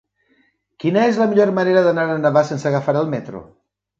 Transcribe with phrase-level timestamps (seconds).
[0.83, 3.45] Quina és la millor manera d'anar a Navàs sense agafar el metro?